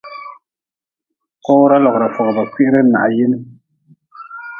Kowra 1.45 1.77
logra 1.83 2.07
fogʼba 2.15 2.43
kwihiri 2.51 2.81
n 2.83 2.93
hayin. 3.01 3.33